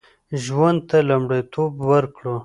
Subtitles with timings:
[0.43, 2.35] ژوند ته لومړیتوب ورکړو